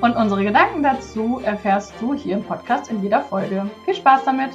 [0.00, 3.68] Und unsere Gedanken dazu erfährst du hier im Podcast in jeder Folge.
[3.84, 4.50] Viel Spaß damit!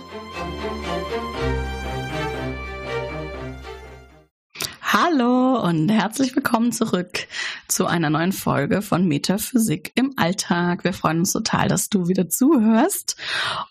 [4.82, 7.28] Hallo und herzlich willkommen zurück
[7.68, 10.86] zu einer neuen Folge von Metaphysik im Alltag.
[10.86, 13.18] Wir freuen uns total, dass du wieder zuhörst.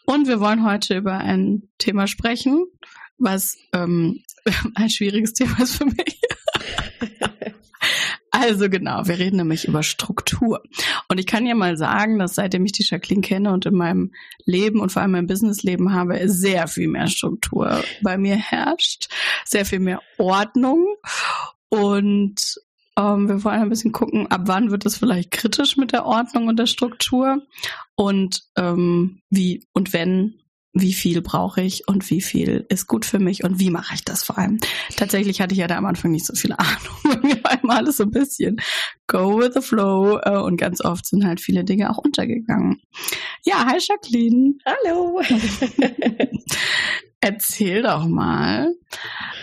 [0.05, 2.67] Und wir wollen heute über ein Thema sprechen,
[3.17, 4.23] was ähm,
[4.75, 6.21] ein schwieriges Thema ist für mich.
[8.35, 10.63] Also genau, wir reden nämlich über Struktur.
[11.09, 14.13] Und ich kann ja mal sagen, dass seitdem ich die Jacqueline kenne und in meinem
[14.47, 19.09] Leben und vor allem im Businessleben habe, sehr viel mehr Struktur bei mir herrscht,
[19.45, 20.87] sehr viel mehr Ordnung.
[21.69, 22.59] Und
[22.99, 26.49] ähm, wir wollen ein bisschen gucken, ab wann wird es vielleicht kritisch mit der Ordnung
[26.49, 27.43] und der Struktur
[27.97, 30.39] und ähm, wie und wenn
[30.75, 34.05] wie viel brauche ich und wie viel ist gut für mich und wie mache ich
[34.05, 34.59] das vor allem.
[34.97, 37.42] Tatsächlich hatte ich ja da am Anfang nicht so viel Ahnung.
[37.63, 38.61] Immer alles so ein bisschen
[39.07, 42.81] go with the flow äh, und ganz oft sind halt viele Dinge auch untergegangen.
[43.45, 44.55] Ja, hi Jacqueline.
[44.65, 45.21] Hallo.
[47.21, 48.75] Erzähl doch mal,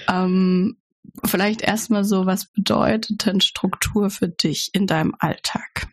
[0.10, 0.78] ähm,
[1.26, 5.88] vielleicht erstmal so, was bedeutet denn Struktur für dich in deinem Alltag?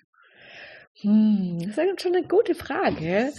[1.00, 3.32] Hm, das ist schon eine gute Frage.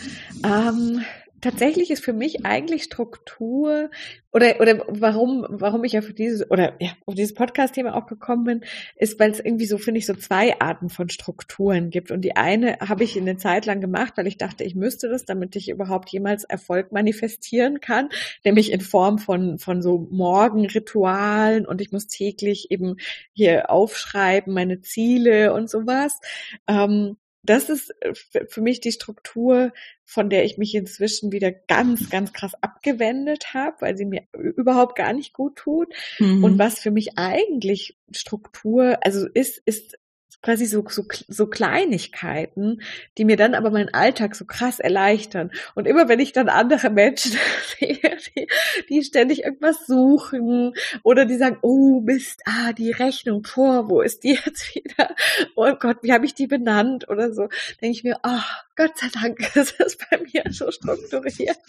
[0.44, 1.04] Ähm,
[1.42, 3.90] tatsächlich ist für mich eigentlich Struktur
[4.34, 8.62] oder oder warum warum ich auf dieses oder ja auf dieses Podcast-Thema auch gekommen bin,
[8.96, 12.36] ist, weil es irgendwie so finde ich so zwei Arten von Strukturen gibt und die
[12.36, 15.70] eine habe ich eine Zeit lang gemacht, weil ich dachte, ich müsste das, damit ich
[15.70, 18.10] überhaupt jemals Erfolg manifestieren kann,
[18.44, 22.98] nämlich in Form von von so Morgenritualen und ich muss täglich eben
[23.34, 26.20] hier aufschreiben meine Ziele und sowas.
[26.68, 27.18] Ähm,
[27.50, 28.14] das ist äh,
[28.48, 29.74] für mich die Struktur,
[30.06, 34.96] von der ich mich inzwischen wieder ganz, ganz krass abgewendet habe, weil sie mir überhaupt
[34.96, 35.94] gar nicht gut tut.
[36.20, 36.44] Mhm.
[36.44, 39.98] Und was für mich eigentlich Struktur, also ist, ist
[40.42, 42.82] quasi so, so, so Kleinigkeiten,
[43.18, 45.52] die mir dann aber meinen Alltag so krass erleichtern.
[45.76, 47.34] Und immer wenn ich dann andere Menschen
[47.80, 48.00] sehe,
[48.36, 48.48] die,
[48.90, 54.24] die ständig irgendwas suchen oder die sagen, oh Mist, ah, die Rechnung, boah, wo ist
[54.24, 55.16] die jetzt wieder?
[55.56, 57.50] Oh Gott, wie habe ich die benannt oder so,
[57.82, 61.60] denke ich mir, ach, oh, Gott sei Dank ist es bei mir so strukturiert.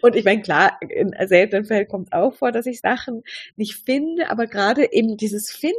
[0.00, 3.24] Und ich meine, klar, in seltenen Fällen kommt auch vor, dass ich Sachen
[3.56, 5.76] nicht finde, aber gerade eben dieses Finden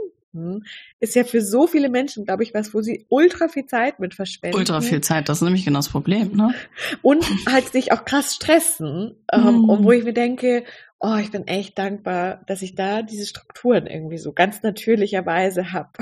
[1.00, 4.14] ist ja für so viele Menschen, glaube ich, was, wo sie ultra viel Zeit mit
[4.14, 4.58] verschwenden.
[4.58, 6.54] Ultra viel Zeit, das ist nämlich genau das Problem, ne?
[7.02, 9.70] Und halt sich auch krass stressen, ähm, mm.
[9.70, 10.64] und wo ich mir denke,
[11.04, 15.90] oh, ich bin echt dankbar, dass ich da diese Strukturen irgendwie so ganz natürlicherweise habe.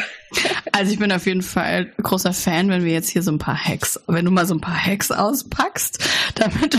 [0.73, 3.57] Also ich bin auf jeden Fall großer Fan, wenn wir jetzt hier so ein paar
[3.57, 6.03] Hacks, wenn du mal so ein paar Hacks auspackst,
[6.35, 6.78] damit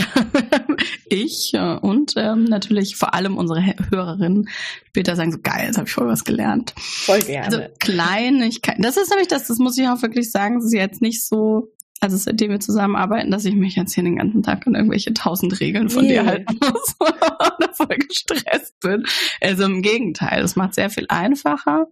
[1.05, 4.49] ich äh, und ähm, natürlich vor allem unsere Hörerinnen
[4.87, 6.73] später sagen so geil, jetzt habe ich voll was gelernt.
[6.77, 7.45] Voll gerne.
[7.45, 8.81] Also Kleinigkeiten.
[8.81, 11.71] Das ist nämlich das, das muss ich auch wirklich sagen, das ist jetzt nicht so
[12.03, 15.59] also seitdem wir zusammenarbeiten, dass ich mich jetzt hier den ganzen Tag an irgendwelche tausend
[15.61, 16.09] Regeln von nee.
[16.09, 19.05] dir halten muss oder voll gestresst bin.
[19.39, 21.87] Also im Gegenteil, es macht sehr viel einfacher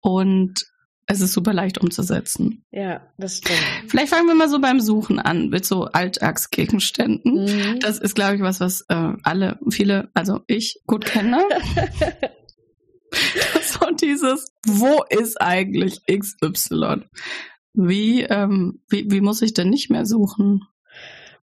[0.00, 0.64] und
[1.06, 2.64] es ist super leicht umzusetzen.
[2.70, 3.60] Ja, das stimmt.
[3.88, 7.44] Vielleicht fangen wir mal so beim Suchen an mit so Alltagsgegenständen.
[7.44, 7.80] Mhm.
[7.80, 11.42] Das ist, glaube ich, was, was äh, alle, viele, also ich gut kenne.
[13.62, 17.02] so dieses, wo ist eigentlich XY?
[17.74, 20.66] Wie, ähm, wie, wie muss ich denn nicht mehr suchen?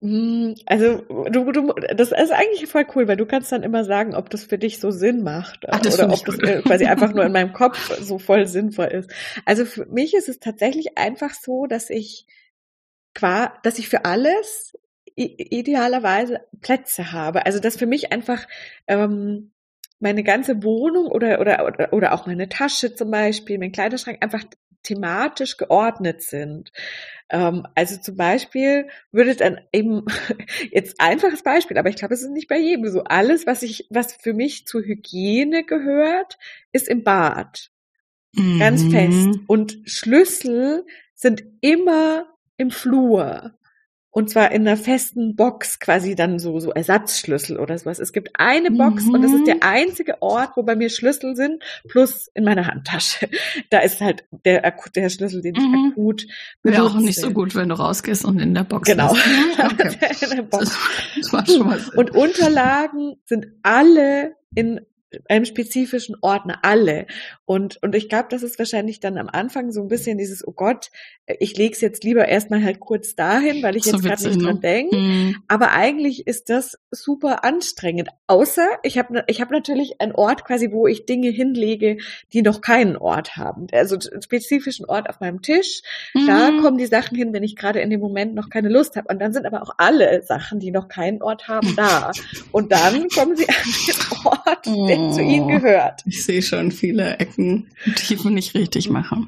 [0.02, 1.02] Hm, also
[1.32, 4.44] du, du, das ist eigentlich voll cool, weil du kannst dann immer sagen, ob das
[4.44, 6.64] für dich so Sinn macht Ach, oder ob das gut.
[6.66, 9.10] quasi einfach nur in meinem Kopf so voll sinnvoll ist.
[9.46, 12.28] Also für mich ist es tatsächlich einfach so, dass ich
[13.16, 14.78] qua, dass ich für alles
[15.16, 17.48] idealerweise Plätze habe.
[17.48, 18.48] Also dass für mich einfach
[18.86, 19.52] ähm,
[20.00, 24.44] meine ganze Wohnung oder, oder, oder, oder auch meine Tasche zum Beispiel, mein Kleiderschrank einfach
[24.88, 26.72] thematisch geordnet sind.
[27.30, 30.06] Ähm, also zum Beispiel würde dann eben
[30.72, 33.04] jetzt einfaches Beispiel, aber ich glaube, es ist nicht bei jedem so.
[33.04, 36.38] Alles, was ich, was für mich zur Hygiene gehört,
[36.72, 37.70] ist im Bad.
[38.34, 38.60] Mhm.
[38.60, 39.40] Ganz fest.
[39.48, 43.54] Und Schlüssel sind immer im Flur.
[44.18, 48.00] Und zwar in einer festen Box, quasi dann so, so Ersatzschlüssel oder sowas.
[48.00, 49.14] Es gibt eine Box mhm.
[49.14, 53.30] und das ist der einzige Ort, wo bei mir Schlüssel sind, plus in meiner Handtasche.
[53.70, 55.92] Da ist halt der, der Schlüssel, den ich mhm.
[55.92, 56.26] akut
[56.64, 56.82] benutze.
[56.82, 59.16] Wäre auch nicht so gut, wenn du rausgehst und in der Box Genau.
[59.60, 59.98] Okay.
[60.50, 60.76] Das,
[61.16, 61.90] das macht schon Sinn.
[61.96, 64.82] Und Unterlagen sind alle in
[65.30, 67.08] einem spezifischen Ordner, alle.
[67.46, 70.52] Und, und ich glaube, das ist wahrscheinlich dann am Anfang so ein bisschen dieses, oh
[70.52, 70.92] Gott,
[71.40, 74.42] ich lege es jetzt lieber erstmal halt kurz dahin, weil ich so jetzt gerade nicht
[74.42, 74.62] dran ne?
[74.62, 74.96] denke.
[74.96, 75.36] Mhm.
[75.48, 78.10] Aber eigentlich ist das super anstrengend.
[78.28, 81.98] Außer ich habe ich hab natürlich einen Ort quasi, wo ich Dinge hinlege,
[82.34, 83.68] die noch keinen Ort haben.
[83.72, 85.82] Also einen spezifischen Ort auf meinem Tisch.
[86.14, 86.28] Mhm.
[86.28, 89.08] Da kommen die Sachen hin, wenn ich gerade in dem Moment noch keine Lust habe.
[89.10, 92.12] Und dann sind aber auch alle Sachen, die noch keinen Ort haben, da.
[92.52, 93.56] Und dann kommen sie an
[93.88, 96.04] den Ort, mhm oh, zu ihnen gehört.
[96.06, 99.24] Ich sehe schon viele Ecken, die ich nicht richtig mache.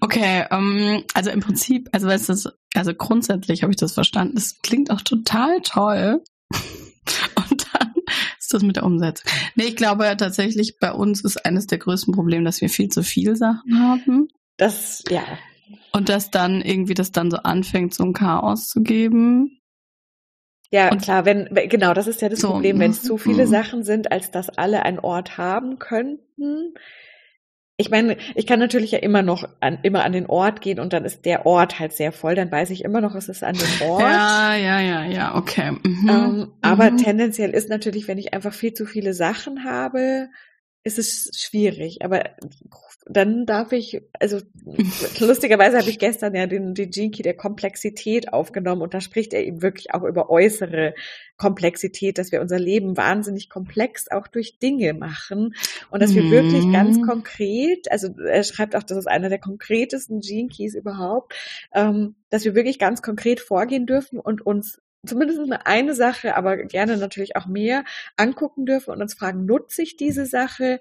[0.00, 4.34] Okay, ähm, also im Prinzip, also weißt du, also grundsätzlich habe ich das verstanden.
[4.34, 6.22] Das klingt auch total toll.
[6.50, 7.94] Und dann
[8.38, 9.30] ist das mit der Umsetzung.
[9.54, 12.88] Nee, ich glaube ja tatsächlich, bei uns ist eines der größten Probleme, dass wir viel
[12.88, 14.28] zu viel Sachen haben.
[14.56, 15.22] Das, ja.
[15.92, 19.59] Und dass dann irgendwie das dann so anfängt, so ein Chaos zu geben.
[20.72, 23.46] Ja, und klar, wenn, genau, das ist ja das so, Problem, wenn es zu viele
[23.46, 23.50] mhm.
[23.50, 26.74] Sachen sind, als dass alle einen Ort haben könnten.
[27.76, 30.92] Ich meine, ich kann natürlich ja immer noch an, immer an den Ort gehen und
[30.92, 33.56] dann ist der Ort halt sehr voll, dann weiß ich immer noch, es ist an
[33.56, 34.02] dem Ort.
[34.02, 35.72] Ja, ja, ja, ja, okay.
[35.72, 36.08] Mhm.
[36.08, 36.98] Ähm, aber mhm.
[36.98, 40.28] tendenziell ist natürlich, wenn ich einfach viel zu viele Sachen habe,
[40.82, 42.02] ist es schwierig.
[42.02, 42.24] Aber
[43.06, 44.40] dann darf ich, also
[45.18, 49.44] lustigerweise habe ich gestern ja den, den Jinky der Komplexität aufgenommen und da spricht er
[49.44, 50.94] eben wirklich auch über äußere
[51.36, 55.54] Komplexität, dass wir unser Leben wahnsinnig komplex auch durch Dinge machen
[55.90, 56.30] und dass wir mhm.
[56.30, 61.34] wirklich ganz konkret, also er schreibt auch, das ist einer der konkretesten Gene Keys überhaupt,
[61.74, 66.96] ähm, dass wir wirklich ganz konkret vorgehen dürfen und uns zumindest eine Sache, aber gerne
[66.96, 67.84] natürlich auch mehr
[68.16, 70.80] angucken dürfen und uns fragen, nutze ich diese Sache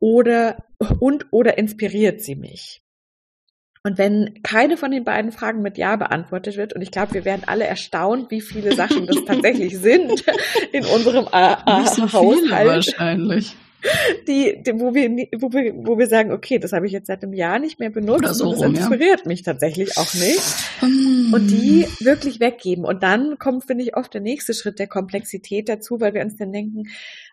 [0.00, 0.64] oder
[1.00, 2.82] und oder inspiriert sie mich?
[3.84, 7.24] Und wenn keine von den beiden Fragen mit Ja beantwortet wird, und ich glaube, wir
[7.24, 10.24] werden alle erstaunt, wie viele Sachen das tatsächlich sind
[10.72, 11.56] in unserem äh,
[11.86, 12.68] so Haushalt.
[12.68, 13.56] wahrscheinlich
[14.26, 15.08] die, die, wo wir,
[15.38, 17.90] wo wir, wo wir sagen, okay, das habe ich jetzt seit einem Jahr nicht mehr
[17.90, 19.28] benutzt so und das rum, inspiriert ja.
[19.28, 20.42] mich tatsächlich auch nicht.
[20.82, 21.32] Mm.
[21.32, 22.84] Und die wirklich weggeben.
[22.84, 26.36] Und dann kommt, finde ich, oft der nächste Schritt der Komplexität dazu, weil wir uns
[26.36, 26.88] dann denken,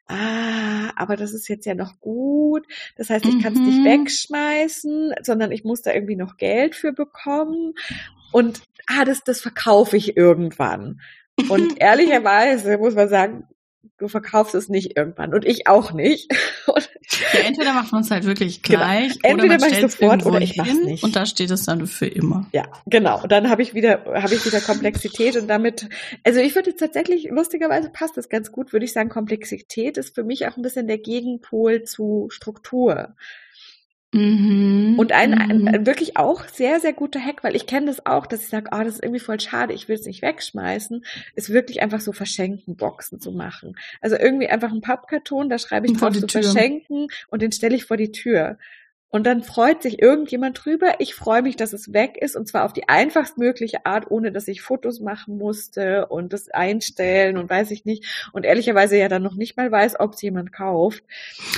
[0.07, 2.65] ah, aber das ist jetzt ja noch gut.
[2.95, 3.86] Das heißt, ich kann es nicht mhm.
[3.86, 7.74] wegschmeißen, sondern ich muss da irgendwie noch Geld für bekommen.
[8.31, 11.01] Und ah, das, das verkaufe ich irgendwann.
[11.50, 13.48] Und ehrlicherweise muss man sagen,
[13.97, 16.31] du verkaufst es nicht irgendwann und ich auch nicht.
[16.67, 18.79] ja, entweder macht man es halt wirklich genau.
[18.79, 19.43] gleich genau.
[19.43, 21.03] entweder mache ich sofort oder ich mache es nicht.
[21.03, 22.47] Und da steht es dann für immer.
[22.51, 23.21] Ja, genau.
[23.23, 25.89] Und dann habe ich wieder habe ich wieder Komplexität und damit
[26.23, 30.23] also ich würde tatsächlich lustigerweise passt das ganz gut, würde ich sagen, Komplexität ist für
[30.23, 33.15] mich auch ein bisschen der Gegenpol zu Struktur.
[34.15, 34.95] Mhm.
[34.97, 35.85] Und ein, ein, mhm.
[35.85, 38.77] wirklich auch sehr, sehr guter Hack, weil ich kenne das auch, dass ich sage, oh,
[38.77, 41.03] das ist irgendwie voll schade, ich will es nicht wegschmeißen,
[41.35, 43.77] ist wirklich einfach so verschenken Boxen zu machen.
[44.00, 47.85] Also irgendwie einfach ein Pappkarton, da schreibe ich drauf zu verschenken und den stelle ich
[47.85, 48.57] vor die Tür.
[49.09, 50.95] Und dann freut sich irgendjemand drüber.
[50.99, 54.47] Ich freue mich, dass es weg ist und zwar auf die einfachstmögliche Art, ohne dass
[54.49, 58.03] ich Fotos machen musste und das einstellen und weiß ich nicht.
[58.33, 61.03] Und ehrlicherweise ja dann noch nicht mal weiß, ob es jemand kauft.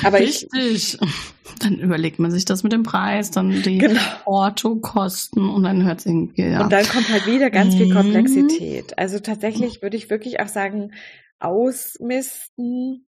[0.04, 0.50] Aber Richtig.
[0.54, 1.00] Ich,
[1.60, 4.02] dann überlegt man sich das mit dem Preis, dann die genau.
[4.26, 6.44] Orto-Kosten und dann hört es irgendwie.
[6.44, 6.62] Ja.
[6.62, 7.94] Und dann kommt halt wieder ganz viel mhm.
[7.96, 9.00] Komplexität.
[9.00, 10.92] Also tatsächlich würde ich wirklich auch sagen,
[11.40, 13.07] ausmisten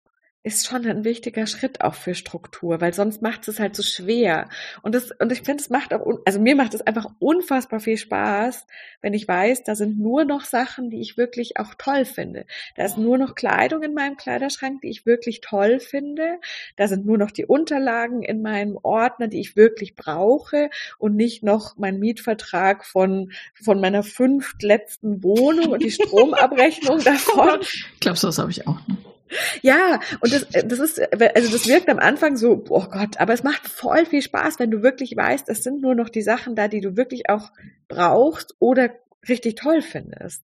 [0.47, 4.49] ist schon ein wichtiger Schritt auch für Struktur, weil sonst macht es halt so schwer.
[4.81, 7.97] Und das, und ich finde, es macht auch, also mir macht es einfach unfassbar viel
[7.97, 8.65] Spaß,
[9.01, 12.45] wenn ich weiß, da sind nur noch Sachen, die ich wirklich auch toll finde.
[12.75, 16.39] Da ist nur noch Kleidung in meinem Kleiderschrank, die ich wirklich toll finde.
[16.77, 21.43] Da sind nur noch die Unterlagen in meinem Ordner, die ich wirklich brauche und nicht
[21.43, 27.59] noch mein Mietvertrag von, von meiner fünftletzten Wohnung und die Stromabrechnung davon.
[27.99, 29.16] Glaubst du, das habe ich auch noch?
[29.61, 33.17] Ja, und das, äh, das ist, äh, also das wirkt am Anfang so, oh Gott,
[33.19, 36.21] aber es macht voll viel Spaß, wenn du wirklich weißt, es sind nur noch die
[36.21, 37.51] Sachen da, die du wirklich auch
[37.87, 38.91] brauchst oder
[39.27, 40.43] richtig toll findest.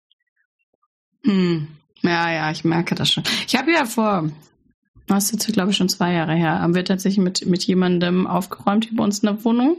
[1.23, 1.67] Hm.
[2.01, 3.23] Ja, ja, ich merke das schon.
[3.45, 4.29] Ich habe ja vor
[5.07, 6.61] das ist jetzt, glaube ich, schon zwei Jahre her.
[6.61, 9.77] Haben wir tatsächlich mit, mit jemandem aufgeräumt hier bei uns in der Wohnung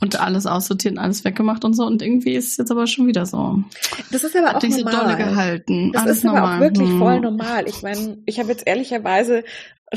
[0.00, 1.84] und alles aussortiert und alles weggemacht und so.
[1.84, 3.62] Und irgendwie ist es jetzt aber schon wieder so.
[4.10, 4.92] Das ist aber Hat auch normal.
[4.92, 5.92] So dolle gehalten.
[5.92, 6.56] Das alles ist aber normal.
[6.56, 6.98] auch wirklich hm.
[6.98, 7.68] voll normal.
[7.68, 9.44] Ich meine, ich habe jetzt ehrlicherweise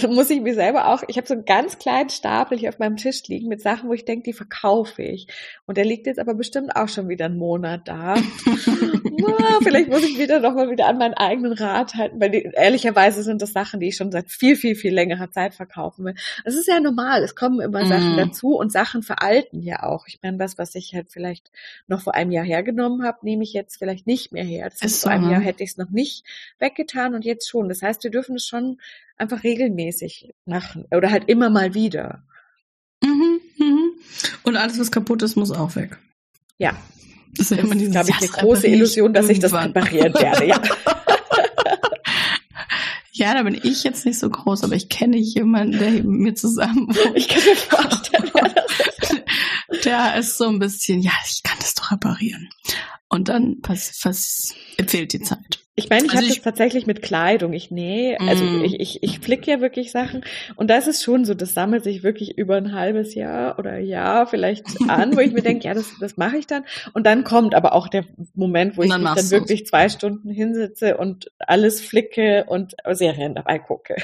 [0.09, 2.97] muss ich mir selber auch, ich habe so einen ganz kleinen Stapel hier auf meinem
[2.97, 5.27] Tisch liegen mit Sachen, wo ich denke, die verkaufe ich.
[5.65, 8.15] Und der liegt jetzt aber bestimmt auch schon wieder einen Monat da.
[8.15, 8.21] ja,
[9.63, 13.41] vielleicht muss ich wieder nochmal wieder an meinen eigenen Rat halten, weil die, ehrlicherweise sind
[13.41, 16.15] das Sachen, die ich schon seit viel, viel, viel längerer Zeit verkaufen will.
[16.43, 18.17] Es ist ja normal, es kommen immer Sachen Mhm.
[18.17, 20.07] dazu und Sachen veralten ja auch.
[20.07, 21.51] Ich meine, das, was ich halt vielleicht
[21.87, 24.69] noch vor einem Jahr hergenommen habe, nehme ich jetzt vielleicht nicht mehr her.
[24.69, 25.31] Das heißt, Ist vor so, einem ne?
[25.33, 26.25] Jahr hätte ich es noch nicht
[26.59, 27.69] weggetan und jetzt schon.
[27.69, 28.79] Das heißt, wir dürfen es schon
[29.17, 32.23] einfach regelmäßig machen oder halt immer mal wieder.
[33.03, 33.91] Mhm, mhm.
[34.43, 35.97] Und alles, was kaputt ist, muss auch weg.
[36.57, 36.75] Ja,
[37.37, 39.83] Das ist ja immer dieses, glaube ich, eine große Illusion, dass ich das irgendwann.
[39.83, 40.45] reparieren werde.
[40.45, 40.61] Ja.
[43.17, 46.35] Ja, da bin ich jetzt nicht so groß, aber ich kenne jemanden, der mit mir
[46.35, 47.11] zusammen wohnt.
[47.15, 48.31] Ich kann mir vorstellen.
[49.85, 52.49] Der ist so ein bisschen, ja, ich kann das doch reparieren.
[53.09, 54.53] Und dann pass, pass,
[54.87, 55.59] fehlt die Zeit.
[55.77, 57.51] Ich meine, ich Also habe das tatsächlich mit Kleidung.
[57.53, 58.63] Ich nähe, also Mm.
[58.63, 60.23] ich, ich, ich flick ja wirklich Sachen.
[60.55, 64.25] Und das ist schon so, das sammelt sich wirklich über ein halbes Jahr oder Jahr
[64.25, 66.63] vielleicht an, wo ich mir denke, ja, das, das mache ich dann.
[66.93, 69.31] Und dann kommt aber auch der Moment, wo ich dann mich dann machst du's.
[69.31, 73.95] wirklich zwei Stunden hinsitze und alles flicke und Serien dabei gucke.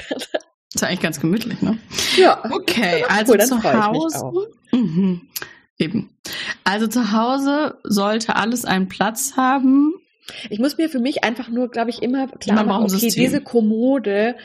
[0.74, 1.78] Ist ja eigentlich ganz gemütlich, ne?
[2.16, 2.42] Ja.
[2.52, 4.32] Okay, also Cool, zu Hause.
[4.72, 5.22] Mhm.
[5.78, 6.10] Eben.
[6.64, 9.94] Also zu Hause sollte alles einen Platz haben.
[10.50, 13.22] Ich muss mir für mich einfach nur, glaube ich, immer klar machen, okay, System.
[13.24, 14.36] diese Kommode,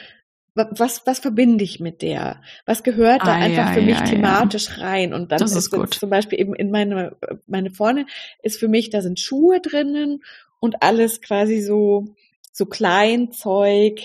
[0.56, 2.42] wa- was, was verbinde ich mit der?
[2.66, 4.12] Was gehört da Ah, einfach ja, für mich ja, ja.
[4.12, 5.14] thematisch rein?
[5.14, 8.06] Und dann Das ist, ist zum Beispiel eben in meine, meine vorne
[8.42, 10.24] ist für mich, da sind Schuhe drinnen
[10.60, 12.16] und alles quasi so,
[12.52, 14.00] so Kleinzeug,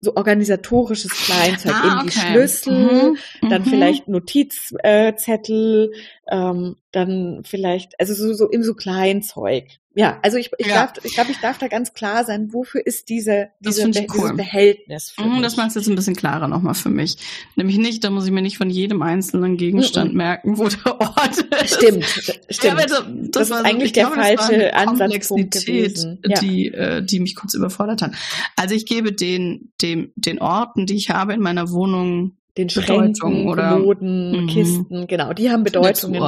[0.00, 2.32] so organisatorisches Kleinzeug, Ah, eben die okay.
[2.32, 3.16] Schlüssel, Mhm,
[3.50, 3.66] dann mhm.
[3.66, 9.64] vielleicht Notizzettel, äh, ähm, dann vielleicht, also so, so im so Kleinzeug.
[9.92, 10.86] Ja, also ich, ich Ja.
[10.86, 14.06] darf, ich glaube, ich darf da ganz klar sein, wofür ist diese, diese Be- dieses
[14.16, 14.34] cool.
[14.36, 15.42] Behältnis für Mhm.
[15.42, 17.16] Das macht es jetzt ein bisschen klarer nochmal für mich.
[17.56, 20.16] Nämlich nicht, da muss ich mir nicht von jedem einzelnen Gegenstand Mhm.
[20.16, 21.74] merken, wo der Ort ist.
[21.74, 22.62] Stimmt, stimmt.
[22.62, 26.20] Ja, aber das, Das ist war eigentlich ich der glaube, falsche Ansatzpunkt gewesen.
[26.24, 26.38] Ja.
[26.40, 28.12] Die, äh, die mich kurz überfordert hat.
[28.54, 33.46] Also ich gebe den, dem, den Orten, die ich habe in meiner Wohnung, Den Schränken,
[33.48, 34.46] oder- Kommoden, Mhm.
[34.48, 36.22] Kisten, genau, die haben Bedeutungen.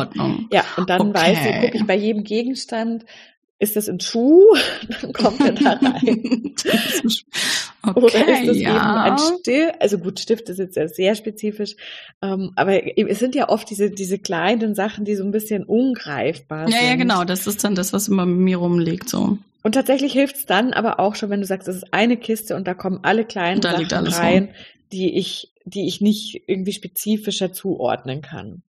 [0.50, 1.14] Ja, und dann Okay.
[1.14, 3.04] weiß ich, gucke ich bei jedem Gegenstand,
[3.58, 4.42] ist das ein Schuh?
[5.02, 6.52] Dann kommt er da rein.
[7.84, 8.70] Okay, Oder ist das ja.
[8.70, 9.80] eben ein Stift?
[9.80, 11.76] Also gut, Stift ist jetzt sehr, sehr spezifisch.
[12.22, 16.68] Ähm, aber es sind ja oft diese, diese kleinen Sachen, die so ein bisschen ungreifbar
[16.68, 16.88] ja, sind.
[16.88, 17.22] ja, genau.
[17.24, 19.08] Das ist dann das, was immer mit mir rumliegt.
[19.08, 19.38] So.
[19.62, 22.56] Und tatsächlich hilft es dann aber auch schon, wenn du sagst, das ist eine Kiste
[22.56, 24.48] und da kommen alle kleinen Sachen rein,
[24.90, 28.62] die ich, die ich nicht irgendwie spezifischer zuordnen kann.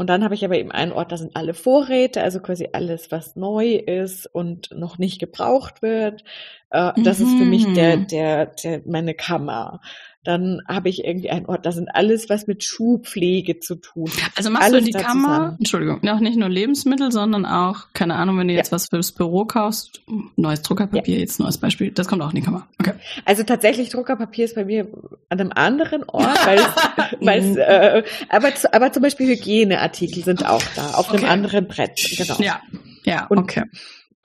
[0.00, 3.10] Und dann habe ich aber eben einen Ort, da sind alle Vorräte, also quasi alles,
[3.10, 6.24] was neu ist und noch nicht gebraucht wird.
[6.70, 8.06] Äh, das ist für mich der, Mhm.
[8.08, 9.80] der, der, meine Kammer.
[10.22, 14.32] Dann habe ich irgendwie einen Ort, da sind alles, was mit Schuhpflege zu tun hat.
[14.36, 15.56] Also machst Alles du in die Kammer, zusammen.
[15.60, 18.58] Entschuldigung, noch nicht nur Lebensmittel, sondern auch, keine Ahnung, wenn du Ja.
[18.58, 20.02] jetzt was fürs Büro kaufst,
[20.36, 22.68] neues Druckerpapier, jetzt neues Beispiel, das kommt auch in die Kammer.
[22.78, 22.92] Okay.
[23.24, 24.88] Also tatsächlich Druckerpapier ist bei mir
[25.30, 26.66] an einem anderen Ort, weil es,
[27.22, 27.50] weil Mhm.
[27.52, 31.32] es äh, aber, aber zum Beispiel Hygieneartikel sind auch da, auf einem Okay.
[31.32, 31.98] anderen Brett.
[32.18, 32.36] Genau.
[32.40, 32.60] Ja,
[33.04, 33.62] ja, Und okay.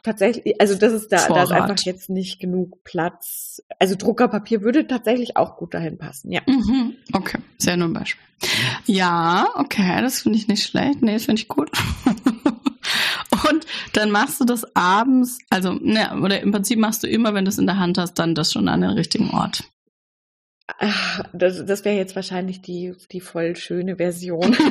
[0.05, 1.51] Tatsächlich, also das ist da, da ist Vorrat.
[1.51, 3.63] einfach jetzt nicht genug Platz.
[3.79, 6.41] Also Druckerpapier würde tatsächlich auch gut dahin passen, ja.
[6.45, 6.93] Mhm.
[7.11, 8.23] Okay, sehr nur ein Beispiel.
[8.85, 11.01] Ja, okay, das finde ich nicht schlecht.
[11.01, 11.71] Nee, das finde ich gut.
[13.49, 17.45] Und dann machst du das abends, also, ne, oder im Prinzip machst du immer, wenn
[17.45, 19.63] du es in der Hand hast, dann das schon an den richtigen Ort.
[20.67, 24.55] Ah, Das, das wäre jetzt wahrscheinlich die, die voll schöne Version.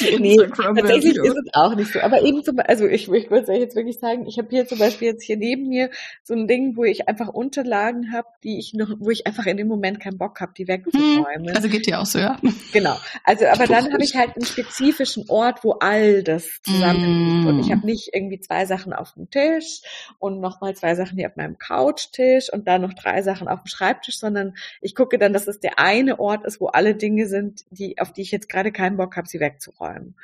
[0.00, 2.00] Die nee, tatsächlich ist es auch nicht so.
[2.00, 4.78] Aber eben zum also ich, ich würde es jetzt wirklich sagen, ich habe hier zum
[4.78, 5.90] Beispiel jetzt hier neben mir
[6.24, 9.56] so ein Ding, wo ich einfach Unterlagen habe, die ich noch, wo ich einfach in
[9.56, 11.54] dem Moment keinen Bock habe, die wegzuräumen.
[11.54, 12.38] Also geht dir auch so, ja?
[12.72, 12.96] Genau.
[13.24, 17.46] Also, aber dann habe ich halt einen spezifischen Ort, wo all das zusammenliegt.
[17.46, 17.72] Und ich Mm.
[17.72, 19.80] habe nicht irgendwie zwei Sachen auf dem Tisch
[20.18, 23.66] und nochmal zwei Sachen hier auf meinem Couchtisch und dann noch drei Sachen auf dem
[23.68, 27.64] Schreibtisch, sondern ich gucke dann, dass es der eine Ort ist, wo alle Dinge sind,
[27.70, 30.14] die, auf die ich jetzt gerade keinen Bock habe, sie wegzuräumen.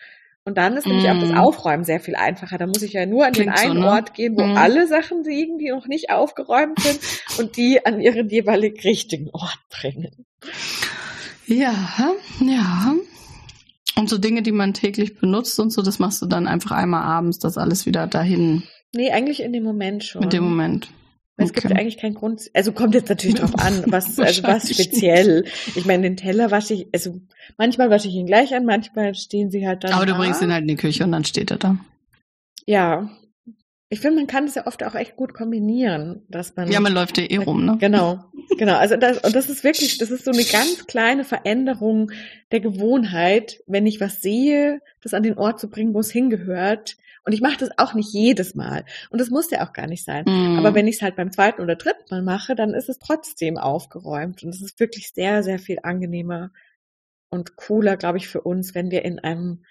[0.46, 1.38] Und dann ist nämlich auch das Mm.
[1.38, 2.58] Aufräumen sehr viel einfacher.
[2.58, 3.86] Da muss ich ja nur an Klingt den so, einen ne?
[3.88, 4.56] Ort gehen, wo Mm.
[4.58, 7.00] alle Sachen liegen, die noch nicht aufgeräumt sind
[7.38, 10.26] und die an ihren jeweilig richtigen Ort bringen.
[11.46, 12.94] Ja, ja.
[13.96, 17.02] Und so Dinge, die man täglich benutzt und so, das machst du dann einfach einmal
[17.04, 20.20] abends, das alles wieder dahin Nee, eigentlich in dem Moment schon.
[20.20, 20.88] mit dem Moment.
[21.36, 25.44] Es gibt eigentlich keinen Grund, also kommt jetzt natürlich drauf an, was, also was speziell.
[25.74, 27.20] Ich meine, den Teller wasche ich, also
[27.58, 30.18] manchmal wasche ich ihn gleich an, manchmal stehen sie halt dann Aber du da.
[30.18, 31.76] bringst ihn halt in die Küche und dann steht er da.
[32.66, 33.10] Ja,
[33.94, 36.70] ich finde, man kann es ja oft auch echt gut kombinieren, dass man.
[36.70, 37.76] Ja, man läuft ja eh rum, ne?
[37.78, 38.24] Genau,
[38.58, 38.74] genau.
[38.76, 42.10] Also das, und das ist wirklich, das ist so eine ganz kleine Veränderung
[42.50, 46.96] der Gewohnheit, wenn ich was sehe, das an den Ort zu bringen, wo es hingehört.
[47.24, 48.84] Und ich mache das auch nicht jedes Mal.
[49.10, 50.24] Und das muss ja auch gar nicht sein.
[50.26, 50.58] Mm.
[50.58, 53.56] Aber wenn ich es halt beim zweiten oder dritten Mal mache, dann ist es trotzdem
[53.56, 54.42] aufgeräumt.
[54.42, 56.50] Und es ist wirklich sehr, sehr viel angenehmer
[57.30, 59.64] und cooler, glaube ich, für uns, wenn wir in einem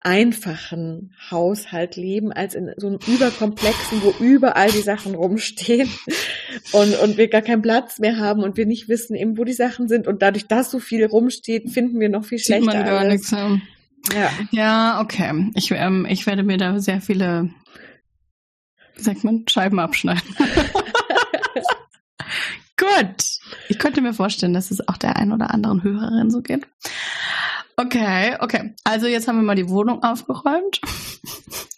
[0.00, 5.90] einfachen Haushalt leben, als in so einem überkomplexen, wo überall die Sachen rumstehen
[6.72, 9.52] und, und wir gar keinen Platz mehr haben und wir nicht wissen eben, wo die
[9.52, 12.84] Sachen sind und dadurch, dass so viel rumsteht, finden wir noch viel Sieht schlechter man
[12.84, 13.12] gar alles.
[13.12, 13.30] nichts.
[13.32, 13.58] Ja.
[14.12, 14.30] Ja.
[14.50, 15.50] Ja, okay.
[15.54, 17.50] Ich, ähm, ich werde mir da sehr viele,
[18.94, 20.22] wie sagt man, Scheiben abschneiden.
[22.76, 23.38] Gut.
[23.68, 26.66] Ich könnte mir vorstellen, dass es auch der ein oder anderen Hörerin so geht.
[27.76, 28.74] Okay, okay.
[28.84, 30.80] Also jetzt haben wir mal die Wohnung aufgeräumt.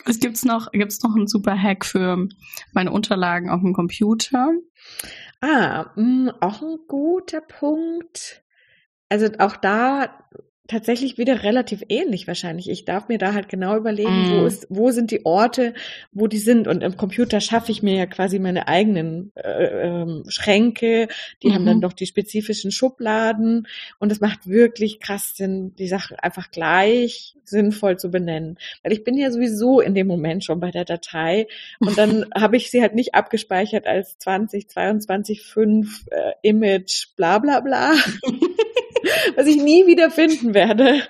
[0.06, 2.26] Es gibt's noch, gibt's noch einen super Hack für
[2.72, 4.50] meine Unterlagen auf dem Computer.
[5.40, 8.42] Ah, mh, auch ein guter Punkt.
[9.08, 10.08] Also auch da
[10.70, 12.70] tatsächlich wieder relativ ähnlich wahrscheinlich.
[12.70, 14.30] Ich darf mir da halt genau überlegen, Mm.
[14.40, 15.74] wo ist, wo sind die Orte,
[16.12, 16.68] wo die sind.
[16.68, 21.08] Und im Computer schaffe ich mir ja quasi meine eigenen äh, ähm, Schränke.
[21.42, 21.66] Die haben Mhm.
[21.66, 23.66] dann doch die spezifischen Schubladen.
[23.98, 28.58] Und es macht wirklich krass Sinn, die Sachen einfach gleich sinnvoll zu benennen.
[28.84, 31.48] Weil ich bin ja sowieso in dem Moment schon bei der Datei.
[31.80, 37.60] Und dann habe ich sie halt nicht abgespeichert als 2022 5 äh, Image bla bla
[37.60, 37.92] bla.
[39.36, 41.02] was ich nie wieder finden werde,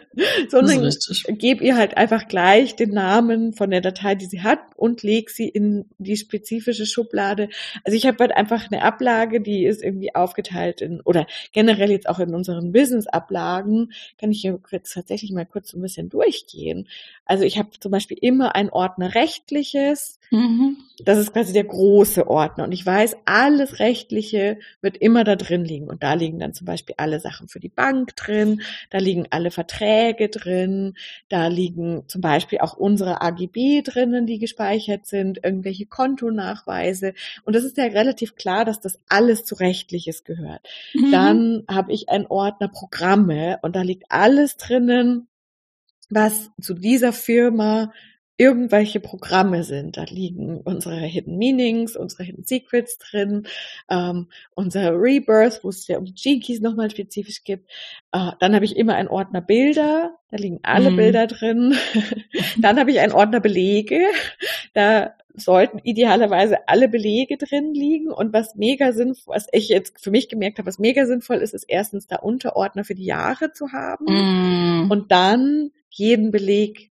[0.48, 0.90] sondern
[1.28, 5.30] gebe ihr halt einfach gleich den Namen von der Datei, die sie hat und leg
[5.30, 7.48] sie in die spezifische Schublade.
[7.84, 12.08] Also ich habe halt einfach eine Ablage, die ist irgendwie aufgeteilt in, oder generell jetzt
[12.08, 16.88] auch in unseren Business-Ablagen, kann ich hier jetzt tatsächlich mal kurz so ein bisschen durchgehen.
[17.24, 20.76] Also ich habe zum Beispiel immer einen Ordner Rechtliches, Mhm.
[21.04, 22.64] das ist quasi der große Ordner.
[22.64, 25.88] Und ich weiß, alles Rechtliche wird immer da drin liegen.
[25.88, 29.50] Und da liegen dann zum Beispiel alle Sachen für die Bank drin, da liegen alle
[29.50, 30.94] Verträge drin,
[31.28, 37.14] da liegen zum Beispiel auch unsere AGB drinnen, die gespeichert sind, irgendwelche Kontonachweise.
[37.44, 40.68] Und das ist ja relativ klar, dass das alles zu Rechtliches gehört.
[40.94, 41.12] Mhm.
[41.12, 45.28] Dann habe ich einen Ordner Programme und da liegt alles drinnen,
[46.08, 47.92] was zu dieser Firma
[48.40, 49.98] irgendwelche Programme sind.
[49.98, 53.46] Da liegen unsere Hidden Meanings, unsere Hidden Secrets drin,
[53.90, 57.70] ähm, unser Rebirth, wo es ja um die Keys nochmal spezifisch gibt.
[58.12, 60.96] Äh, dann habe ich immer einen Ordner Bilder, da liegen alle Mhm.
[60.96, 61.74] Bilder drin.
[62.58, 64.00] dann habe ich einen Ordner Belege,
[64.72, 68.10] da sollten idealerweise alle Belege drin liegen.
[68.10, 71.52] Und was mega sinnvoll, was ich jetzt für mich gemerkt habe, was mega sinnvoll ist,
[71.54, 74.90] ist erstens da Unterordner für die Jahre zu haben Mhm.
[74.90, 76.89] und dann jeden Beleg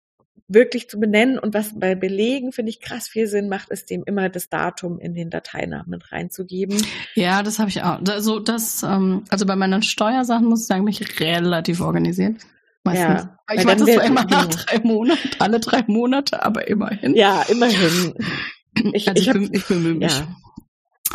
[0.50, 1.40] wirklich zu benennen.
[1.40, 5.00] Und was bei Belegen, finde ich, krass viel Sinn macht, ist dem immer das Datum
[5.00, 6.78] in den Dateinamen mit reinzugeben.
[7.16, 8.00] Ja, das habe ich auch.
[8.10, 12.36] Also das, ähm, also bei meinen Steuersachen muss ich sagen, bin ich relativ organisiert.
[12.84, 13.24] Meistens.
[13.24, 17.16] Ja, ich mache das zwar immer nach drei Monaten, alle drei Monate, aber immerhin.
[17.16, 18.14] Ja, immerhin.
[18.94, 20.18] Ich, also ich, ich, hab, ich bemühe mich.
[20.20, 20.28] ja,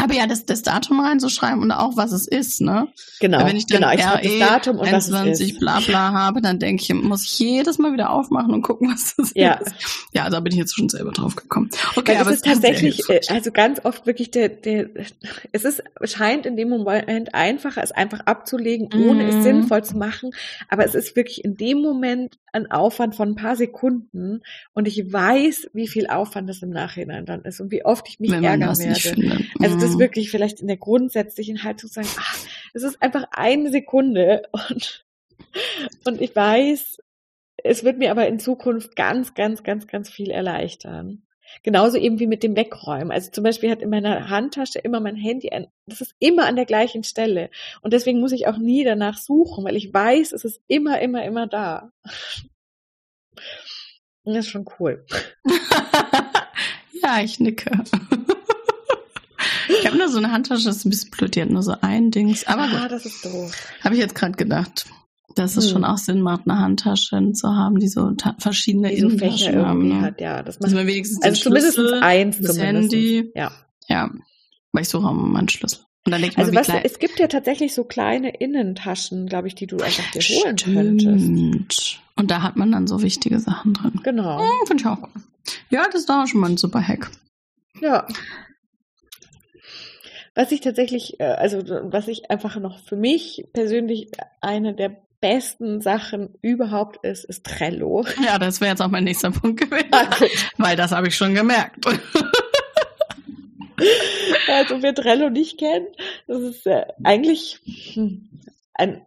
[0.03, 2.89] Aber ja, das, das Datum reinzuschreiben und auch was es ist, ne?
[3.21, 3.39] genau.
[3.39, 5.61] Weil wenn ich dann genau, ich schreibe das RE Datum und was es 21 ist.
[5.61, 9.15] bla bla habe, dann denke ich, muss ich jedes Mal wieder aufmachen und gucken, was
[9.17, 9.55] das Ja.
[9.55, 9.73] ist.
[10.13, 11.71] Ja, da bin ich jetzt schon selber drauf gekommen.
[11.97, 14.89] Okay, Weil aber es ist tatsächlich, äh, also ganz oft wirklich der, der,
[15.53, 19.29] es ist, scheint in dem Moment einfacher, es einfach abzulegen, ohne Mhm.
[19.29, 20.33] es sinnvoll zu machen.
[20.69, 25.13] Aber es ist wirklich in dem Moment ein Aufwand von ein paar Sekunden und ich
[25.13, 28.79] weiß, wie viel Aufwand das im Nachhinein dann ist und wie oft ich mich ärgern
[28.79, 29.17] werde.
[29.61, 29.99] Also das Mhm.
[29.99, 32.39] wirklich vielleicht in der grundsätzlichen Haltung zu sagen, ach,
[32.73, 35.05] es ist einfach eine Sekunde und,
[36.05, 36.99] und ich weiß,
[37.63, 41.23] es wird mir aber in Zukunft ganz, ganz, ganz, ganz viel erleichtern.
[41.63, 43.11] Genauso eben wie mit dem Wegräumen.
[43.11, 46.57] Also zum Beispiel hat in meiner Handtasche immer mein Handy, ein, das ist immer an
[46.57, 47.51] der gleichen Stelle.
[47.83, 51.25] Und deswegen muss ich auch nie danach suchen, weil ich weiß, es ist immer, immer,
[51.25, 51.93] immer da.
[54.25, 55.05] Und das ist schon cool.
[57.03, 57.71] ja, ich nicke.
[59.69, 61.77] ich habe nur so eine Handtasche, das ist ein bisschen blöd, die hat nur so
[61.81, 62.47] ein Dings.
[62.47, 63.53] Aber ah, gut, das ist doof.
[63.83, 64.87] habe ich jetzt gerade gedacht,
[65.39, 65.73] dass es Hm.
[65.73, 69.67] schon auch Sinn macht, eine Handtasche zu haben, die so verschiedene Die so Fächer Innentaschen
[69.67, 69.81] haben.
[69.83, 70.03] irgendwie Ne?
[70.03, 70.43] hat, ja.
[70.43, 72.93] Das macht man wenigstens Also zumindest Schlüssel, eins das zumindest.
[72.93, 73.33] Handy.
[73.35, 73.53] Ja.
[73.89, 74.11] Ja,
[74.73, 75.81] weil ich suche auch immer meinen Schlüssel.
[76.07, 76.83] Und dann denke ich Also mal, was, klein.
[76.85, 81.99] es gibt ja tatsächlich so kleine Innentaschen, glaube ich, die du einfach dir holen könntest.
[82.17, 84.01] Und da hat man dann so wichtige Sachen drin.
[84.03, 84.39] Genau.
[84.41, 85.09] Hm, Finde ich auch.
[85.71, 87.11] Ja, das ist doch auch schon mal ein super Hack.
[87.81, 88.07] Ja.
[90.35, 95.81] Was ich tatsächlich, äh, also was ich einfach noch für mich persönlich eine der besten
[95.81, 98.05] Sachen überhaupt ist, ist Trello.
[98.25, 99.91] Ja, das wäre jetzt auch mein nächster Punkt gewesen.
[100.19, 100.31] Gut.
[100.59, 101.87] Weil das habe ich schon gemerkt.
[104.49, 105.89] Also wer Trello nicht kennt,
[106.27, 107.61] das ist äh, eigentlich
[107.95, 108.29] hm,
[108.75, 109.03] ein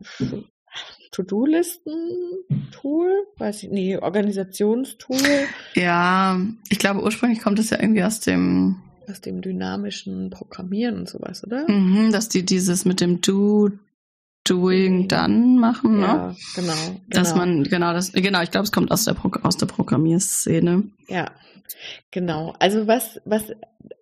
[1.12, 5.48] To-Do-Listen-Tool, weiß ich, nee, Organisationstool.
[5.74, 6.40] Ja,
[6.70, 11.46] ich glaube ursprünglich kommt es ja irgendwie aus dem aus dem dynamischen Programmieren und sowas,
[11.46, 11.70] oder?
[11.72, 13.70] Mhm, dass die dieses mit dem Do,
[14.48, 16.06] Doing, Done machen, ne?
[16.06, 17.00] Ja, genau, genau.
[17.10, 20.84] Dass man, genau, das, genau, ich glaube, es kommt aus der, Pro aus der Programmierszene.
[21.08, 21.32] Ja,
[22.12, 22.54] genau.
[22.60, 23.44] Also was, was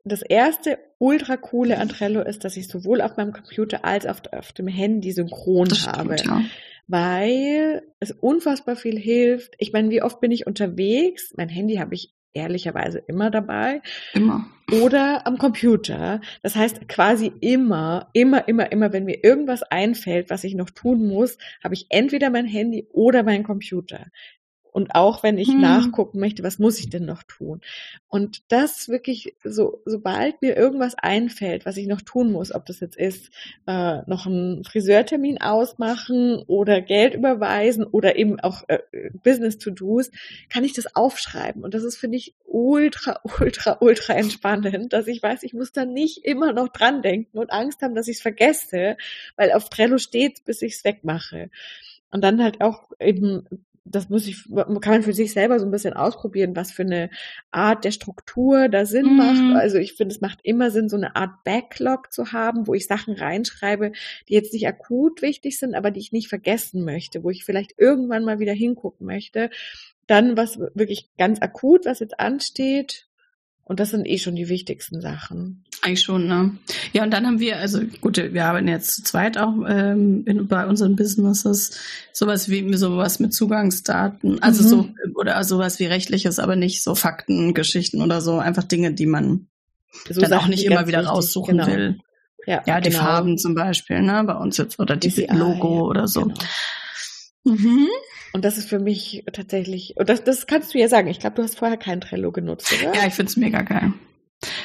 [0.04, 4.20] das erste ultra coole an Trello ist, dass ich sowohl auf meinem Computer als auch
[4.32, 6.18] auf dem Handy synchron Das habe.
[6.18, 6.42] stimmt, ja.
[6.88, 9.56] Weil es unfassbar viel hilft.
[9.58, 11.34] Ich meine, wie oft bin ich unterwegs?
[11.36, 13.82] Mein Handy habe ich ehrlicherweise immer dabei
[14.13, 14.45] Immer.
[14.84, 16.21] oder am Computer.
[16.43, 21.08] Das heißt quasi immer, immer, immer, immer, wenn mir irgendwas einfällt, was ich noch tun
[21.08, 24.08] muss, habe ich entweder mein Handy oder mein Computer.
[24.76, 25.62] Und auch wenn ich Hm.
[25.62, 27.62] nachgucken möchte, was muss ich denn noch tun?
[28.10, 32.82] Und das wirklich, so, sobald mir irgendwas einfällt, was ich noch tun muss, ob das
[32.82, 33.30] jetzt ist,
[33.68, 38.80] äh, noch einen Friseurtermin ausmachen oder Geld überweisen oder eben auch äh,
[39.24, 40.12] Business-to-Dos,
[40.50, 41.64] kann ich das aufschreiben.
[41.64, 45.86] Und das ist, finde ich, ultra, ultra, ultra entspannend, dass ich weiß, ich muss da
[45.86, 48.98] nicht immer noch dran denken und Angst haben, dass ich es vergesse,
[49.38, 51.50] weil auf Trello steht bis ich es wegmache.
[52.12, 53.48] Und dann halt auch eben,
[53.86, 57.12] das muss ich, kann man für sich selber so ein bisschen ausprobieren, was für eine
[57.52, 59.17] Art der Struktur da Sinn Mhm.
[59.17, 59.56] macht.
[59.56, 62.88] Also ich finde, es macht immer Sinn, so eine Art Backlog zu haben, wo ich
[62.88, 63.91] Sachen reinschreibe,
[64.28, 67.76] die jetzt nicht akut wichtig sind, aber die ich nicht vergessen möchte, wo ich vielleicht
[67.78, 69.52] irgendwann mal wieder hingucken möchte.
[70.08, 73.08] Dann was wirklich ganz akut, was jetzt ansteht.
[73.67, 75.63] Und das sind eh schon die wichtigsten Sachen.
[75.82, 76.56] Eigentlich schon, ne?
[76.93, 80.47] Ja, und dann haben wir, also gut, wir arbeiten jetzt zu zweit auch ähm, in,
[80.47, 81.71] bei unseren Businesses,
[82.13, 84.67] sowas wie sowas mit Zugangsdaten, also Mhm.
[84.67, 89.47] so, oder sowas wie rechtliches, aber nicht so Faktengeschichten oder so, einfach Dinge, die man
[90.12, 91.67] So dann auch nicht immer wieder wichtig- raussuchen genau.
[91.67, 91.99] will.
[92.45, 93.01] Ja, Ja, die genau.
[93.01, 96.21] Farben zum Beispiel, ne, bei uns jetzt, oder die DCI, Logo ja, oder so.
[96.21, 96.36] Genau.
[97.45, 97.88] Mhm.
[98.36, 101.08] Und das ist für mich tatsächlich, und das, das kannst du ja sagen.
[101.08, 102.93] Ich glaube, du hast vorher kein Trello genutzt, oder?
[102.93, 103.93] Ja, ich find's mega geil.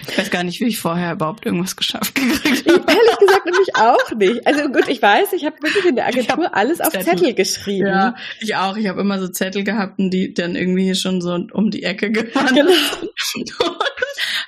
[0.08, 2.84] Ich weiß gar nicht, wie ich vorher überhaupt irgendwas geschafft gekriegt Ich, habe.
[2.92, 4.44] ehrlich gesagt nämlich auch nicht.
[4.44, 7.16] Also gut, ich weiß, ich habe wirklich in der Agentur alles auf Zettel.
[7.16, 7.86] Zettel, geschrieben.
[7.86, 8.76] Ja, ich auch.
[8.76, 11.84] Ich habe immer so Zettel gehabt, und die dann irgendwie hier schon so um die
[11.84, 12.52] Ecke gefahren.
[12.52, 12.72] Genau.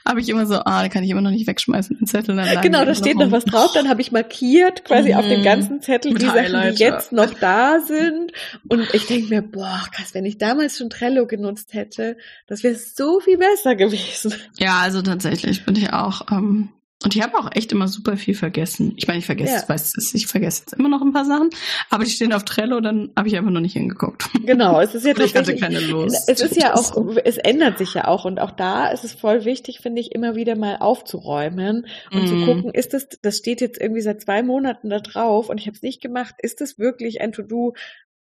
[0.07, 2.37] Habe ich immer so, ah, da kann ich immer noch nicht wegschmeißen, den Zettel.
[2.37, 3.33] Dann Genau, da steht noch rum.
[3.33, 3.73] was drauf.
[3.75, 5.45] Dann habe ich markiert quasi auf dem Mhm.
[5.45, 8.33] ganzen Zettel Mit die Sachen, die jetzt noch da sind.
[8.69, 12.75] Und ich denke mir, boah, krass, wenn ich damals schon Trello genutzt hätte, das wäre
[12.75, 14.35] so viel besser gewesen.
[14.59, 16.23] Ja, also tatsächlich bin ich auch.
[16.31, 16.69] Ähm,
[17.05, 18.93] und ich habe auch echt immer super viel vergessen.
[18.97, 19.69] Ich meine, ich vergesse, Ja.
[19.69, 21.51] weiß es, ich vergesse jetzt immer noch ein paar Sachen,
[21.91, 24.29] aber die stehen auf Trello, dann habe ich einfach noch nicht hingeguckt.
[24.45, 26.29] Genau, es ist ja ich hatte keine Lust.
[26.29, 29.45] Es ist ja auch, es ändert sich ja auch und auch da ist es voll
[29.45, 32.45] wichtig, finde ich, immer wieder mal aufzuräumen und zu Mhm.
[32.45, 35.77] gucken, ist das, das steht jetzt irgendwie seit zwei Monaten da drauf und ich habe
[35.77, 37.75] es nicht gemacht, ist das wirklich ein To-Do,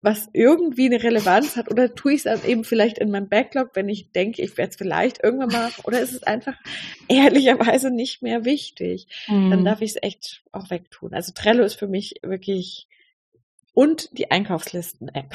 [0.03, 3.71] was irgendwie eine Relevanz hat oder tue ich es dann eben vielleicht in meinem Backlog,
[3.75, 6.55] wenn ich denke, ich werde es vielleicht irgendwann mal machen oder ist es einfach
[7.09, 9.65] ehrlicherweise nicht mehr wichtig, dann Mhm.
[9.65, 11.15] darf ich es echt auch wegtun.
[11.15, 12.87] Also Trello ist für mich wirklich
[13.75, 15.35] und die Einkaufslisten-App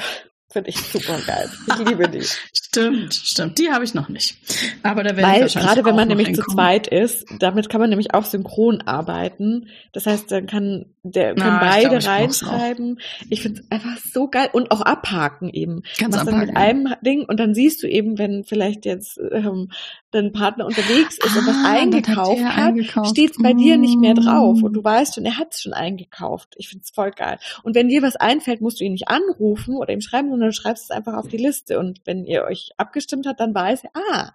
[0.52, 1.50] finde ich super geil.
[1.66, 2.22] Ich liebe die.
[2.52, 3.58] Stimmt, stimmt.
[3.58, 4.38] Die habe ich noch nicht.
[4.82, 7.82] Aber da werde ich Weil wahrscheinlich gerade wenn man nämlich zu zweit ist, damit kann
[7.82, 9.68] man nämlich auch synchron arbeiten.
[9.92, 13.00] Das heißt, dann kann der können Na, ich beide glaub, ich reinschreiben.
[13.28, 15.82] Ich finde es einfach so geil und auch abhaken eben.
[15.98, 16.86] Ganz Machst dann mit abhaken.
[16.86, 19.70] einem Ding und dann siehst du eben, wenn vielleicht jetzt ähm,
[20.12, 23.10] dein Partner unterwegs ist und was Ah, das habt eingekauft hat, eingekauft.
[23.10, 24.64] steht's bei dir nicht mehr drauf Mm.
[24.64, 26.54] und du weißt schon, er hat's schon eingekauft.
[26.58, 27.38] Ich find's voll geil.
[27.62, 30.54] Und wenn dir was einfällt, musst du ihn nicht anrufen oder ihm schreiben, sondern du
[30.54, 31.78] schreibst es einfach auf die Liste.
[31.78, 34.32] Und wenn ihr euch abgestimmt habt, dann weiß er, ah,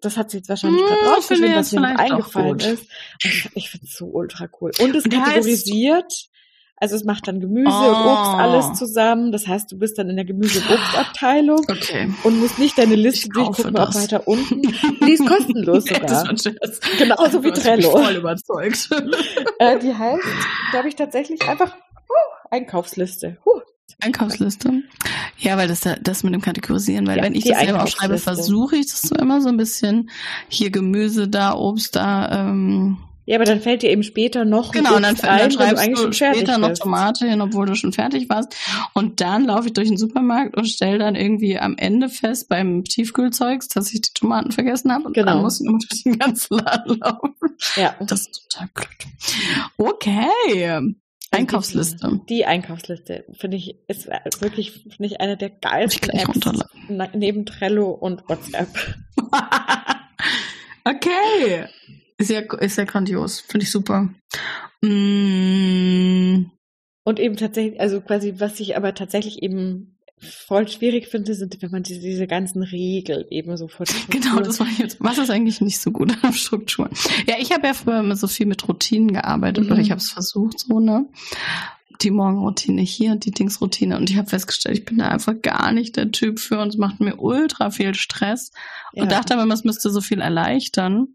[0.00, 2.80] das hat sie jetzt wahrscheinlich Mm, gerade finde rausgeschrieben, was mir eingefallen ist.
[2.82, 2.88] Und
[3.24, 4.72] ich, ich find's so ultra cool.
[4.80, 6.12] Und es Und kategorisiert.
[6.82, 8.12] Also es macht dann Gemüse und Oh.
[8.12, 9.30] Obst alles zusammen.
[9.30, 12.12] Das heißt, du bist dann in der Gemüse-Obst-Abteilung Okay.
[12.24, 14.02] und musst nicht deine Liste Ich durchgucken, auch das.
[14.02, 14.62] weiter unten.
[14.62, 16.28] Die ist kostenlos das sogar.
[16.28, 16.80] ein Scherz.
[16.98, 17.90] Genauso wie hast mich Trello.
[17.90, 18.90] voll überzeugt.
[19.60, 20.24] Äh, die heißt,
[20.72, 23.36] glaube ich, tatsächlich einfach uh, Einkaufsliste.
[23.44, 23.60] Huh.
[24.00, 24.82] Einkaufsliste.
[25.38, 28.18] Ja, weil das da- das mit dem Kategorisieren, weil Ja, wenn ich das selber aufschreibe,
[28.18, 30.10] versuche ich das so immer so ein bisschen
[30.48, 34.82] hier Gemüse da, Obst da, ähm, Ja, aber dann fällt dir eben später noch ein
[34.82, 36.72] genau, und dann, Obst dann ein, du schreibst eigentlich du schon fertig später noch.
[36.74, 38.56] Tomate hin, obwohl du schon fertig warst.
[38.94, 42.82] Und dann laufe ich durch den Supermarkt und stelle dann irgendwie am Ende fest beim
[42.84, 45.32] Tiefkühlzeugs, dass ich die Tomaten vergessen habe und Genau.
[45.34, 47.34] dann muss ich immer durch den ganzen Laden laufen.
[47.76, 47.94] Ja.
[48.00, 48.88] Das ist total blöd.
[49.78, 50.94] Okay.
[51.30, 52.20] Einkaufsliste.
[52.28, 54.06] Die Einkaufsliste, finde ich, ist
[54.40, 56.40] wirklich, finde ich, eine der geilsten Apps
[57.14, 58.68] neben Trello und WhatsApp.
[60.84, 61.66] okay.
[62.22, 63.40] Ist ja, ist ja grandios.
[63.40, 64.08] Finde ich super.
[64.80, 66.50] Mm.
[67.04, 71.72] Und eben tatsächlich, also quasi, was ich aber tatsächlich eben voll schwierig finde, sind, wenn
[71.72, 75.60] man diese, diese ganzen Regeln eben so vor Genau, das war jetzt, was ist eigentlich
[75.60, 76.90] nicht so gut an Strukturen?
[77.26, 79.72] Ja, ich habe ja früher immer so viel mit Routinen gearbeitet mhm.
[79.72, 81.06] oder ich habe es versucht so, ne?
[82.02, 85.72] Die Morgenroutine hier und die Dingsroutine und ich habe festgestellt, ich bin da einfach gar
[85.72, 88.52] nicht der Typ für und es macht mir ultra viel Stress
[88.92, 89.08] und ja.
[89.08, 91.08] dachte aber, es müsste so viel erleichtern.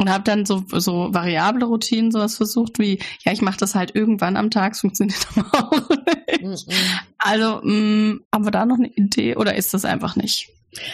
[0.00, 3.94] Und habe dann so, so variable Routinen sowas versucht, wie, ja, ich mache das halt
[3.94, 6.42] irgendwann am Tag, es funktioniert aber auch nicht.
[6.42, 7.00] Mm -mm.
[7.18, 10.48] Also, mh, mm, haben wir da noch eine Idee oder ist das einfach nicht?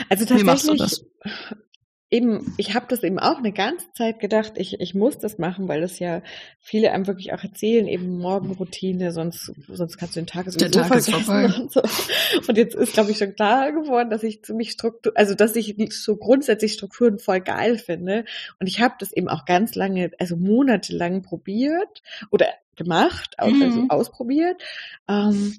[0.09, 1.05] Also tatsächlich, wie machst du das?
[2.11, 5.67] Eben, ich habe das eben auch eine ganze Zeit gedacht, ich, ich muss das machen,
[5.67, 6.23] weil das ja
[6.61, 10.95] viele einem wirklich auch erzählen, eben Morgenroutine, sonst, sonst kannst du den Tag Der Tag
[10.95, 11.47] ist vorbei.
[11.47, 11.83] Und, so.
[12.49, 15.75] und jetzt ist, glaube ich, schon klar geworden, dass ich ziemlich Struktur, also dass ich
[15.91, 18.25] so grundsätzlich Strukturen voll geil finde.
[18.61, 23.91] Und ich habe das eben auch ganz lange, also monatelang probiert oder gemacht, also mhm.
[23.91, 24.63] ausprobiert.
[25.09, 25.57] Ähm,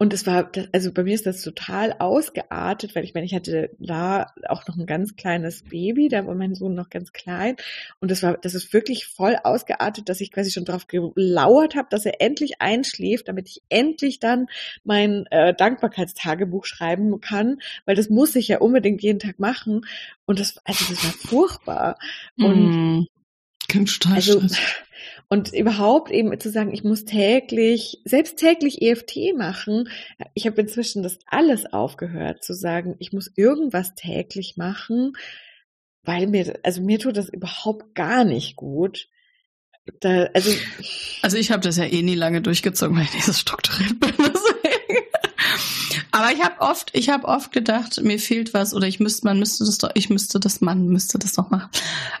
[0.00, 3.70] und es war, also bei mir ist das total ausgeartet, weil ich meine, ich hatte
[3.80, 7.56] da auch noch ein ganz kleines Baby, da war mein Sohn noch ganz klein.
[7.98, 11.88] Und das war, das ist wirklich voll ausgeartet, dass ich quasi schon darauf gelauert habe,
[11.90, 14.46] dass er endlich einschläft, damit ich endlich dann
[14.84, 19.84] mein äh, Dankbarkeitstagebuch schreiben kann, weil das muss ich ja unbedingt jeden Tag machen.
[20.26, 21.98] Und das, also das war furchtbar.
[22.36, 23.06] Und mm.
[23.68, 24.40] Kind also,
[25.28, 29.88] und überhaupt eben zu sagen, ich muss täglich, selbst täglich EFT machen.
[30.34, 35.12] Ich habe inzwischen das alles aufgehört zu sagen, ich muss irgendwas täglich machen,
[36.02, 39.08] weil mir, also mir tut das überhaupt gar nicht gut.
[40.00, 40.50] Da, also,
[41.22, 44.12] also ich habe das ja eh nie lange durchgezogen, weil ich nicht so strukturiert bin.
[46.18, 49.38] Aber ich habe oft, ich habe oft gedacht, mir fehlt was oder ich müsste, man
[49.38, 51.70] müsste das doch, ich müsste das, man müsste das doch machen.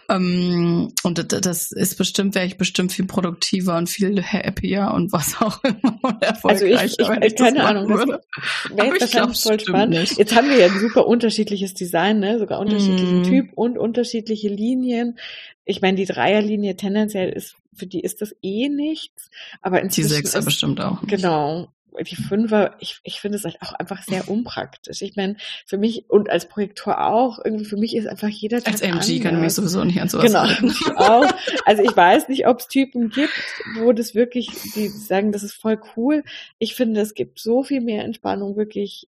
[0.08, 5.40] Ähm, und das ist bestimmt, wäre ich bestimmt viel produktiver und viel happier und was
[5.40, 6.78] auch immer und erfolgreicher.
[6.78, 8.20] Also ich, ich, ich keine Ahnung, würde.
[8.72, 9.98] wäre jetzt wahrscheinlich voll spannend.
[9.98, 10.16] Nicht.
[10.16, 12.38] Jetzt haben wir ja ein super unterschiedliches Design, ne?
[12.38, 13.24] sogar unterschiedlichen mm.
[13.24, 15.18] Typ und unterschiedliche Linien.
[15.64, 19.30] Ich meine, die Dreierlinie tendenziell ist für die ist das eh nichts,
[19.62, 21.00] aber inzwischen die Sechser ist, bestimmt auch.
[21.02, 21.16] Nicht.
[21.16, 21.68] Genau,
[22.04, 25.02] die Fünfer, ich, ich finde es halt auch einfach sehr unpraktisch.
[25.02, 28.74] Ich meine, für mich und als Projektor auch, irgendwie für mich ist einfach jeder Tag
[28.74, 29.20] Als MG anders.
[29.22, 30.44] kann ich mich sowieso nicht an sowas Genau,
[30.96, 31.30] auch.
[31.64, 33.32] Also ich weiß nicht, ob es Typen gibt,
[33.78, 36.24] wo das wirklich, die sagen, das ist voll cool.
[36.58, 39.08] Ich finde, es gibt so viel mehr Entspannung wirklich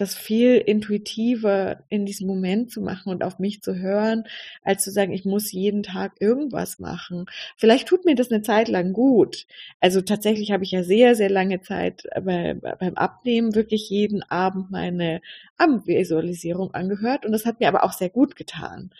[0.00, 4.24] das viel intuitiver in diesem Moment zu machen und auf mich zu hören,
[4.62, 7.26] als zu sagen, ich muss jeden Tag irgendwas machen.
[7.56, 9.46] Vielleicht tut mir das eine Zeit lang gut.
[9.80, 14.70] Also tatsächlich habe ich ja sehr, sehr lange Zeit bei, beim Abnehmen wirklich jeden Abend
[14.70, 15.20] meine
[15.56, 18.90] Abendvisualisierung angehört und das hat mir aber auch sehr gut getan.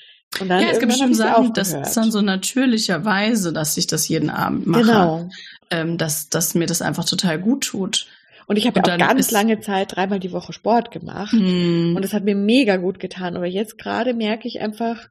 [0.40, 4.08] Und dann ja, es gibt bestimmt Sachen, das ist dann so natürlicherweise, dass ich das
[4.08, 4.82] jeden Abend mache.
[4.82, 5.30] Genau.
[5.70, 8.06] Ähm, dass, dass mir das einfach total gut tut.
[8.48, 11.34] Und ich habe ja auch ganz lange Zeit dreimal die Woche Sport gemacht.
[11.34, 11.94] Mm.
[11.94, 13.36] Und das hat mir mega gut getan.
[13.36, 15.08] Aber jetzt gerade merke ich einfach,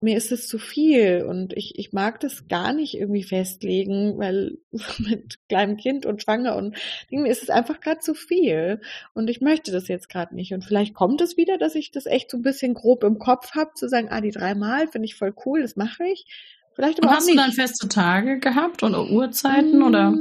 [0.00, 4.58] mir ist es zu viel und ich, ich mag das gar nicht irgendwie festlegen, weil
[4.98, 6.76] mit kleinem Kind und schwanger und
[7.10, 8.80] mir ist es einfach gerade zu viel
[9.14, 12.06] und ich möchte das jetzt gerade nicht und vielleicht kommt es wieder, dass ich das
[12.06, 15.16] echt so ein bisschen grob im Kopf habe, zu sagen, ah, die dreimal finde ich
[15.16, 16.26] voll cool, das mache ich.
[16.74, 17.36] Vielleicht aber und hast nicht.
[17.36, 20.14] du dann feste Tage gehabt oder Uhrzeiten mm, oder?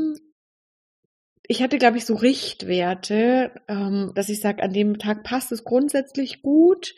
[1.47, 5.63] Ich hatte, glaube ich, so Richtwerte, ähm, dass ich sage, an dem Tag passt es
[5.63, 6.93] grundsätzlich gut.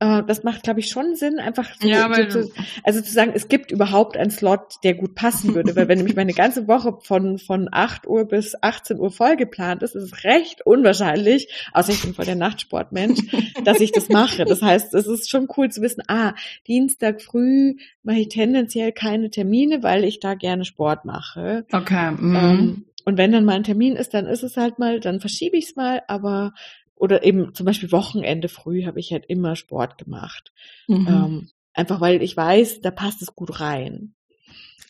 [0.00, 3.32] Äh, das macht, glaube ich, schon Sinn, einfach so, ja, so zu, also zu sagen,
[3.34, 5.74] es gibt überhaupt einen Slot, der gut passen würde.
[5.76, 9.82] weil wenn nämlich meine ganze Woche von, von 8 Uhr bis 18 Uhr voll geplant
[9.82, 13.20] ist, ist es recht unwahrscheinlich, außer ich bin voll der Nachtsportmensch,
[13.64, 14.44] dass ich das mache.
[14.44, 16.34] Das heißt, es ist schon cool zu wissen, ah,
[16.66, 21.64] Dienstag früh mache ich tendenziell keine Termine, weil ich da gerne Sport mache.
[21.72, 22.10] Okay.
[22.10, 22.36] Mm.
[22.36, 25.56] Ähm, und wenn dann mal ein Termin ist, dann ist es halt mal, dann verschiebe
[25.56, 26.52] ich es mal, aber
[26.96, 30.52] oder eben zum Beispiel Wochenende früh habe ich halt immer Sport gemacht.
[30.88, 31.06] Mhm.
[31.08, 34.14] Ähm, einfach weil ich weiß, da passt es gut rein.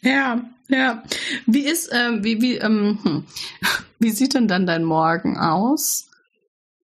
[0.02, 1.02] Ja, ja.
[1.46, 3.24] Wie ist, ähm, wie, wie, ähm, hm.
[3.98, 6.10] wie sieht denn dann dein Morgen aus?